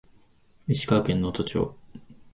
[0.67, 1.77] 石川県能登町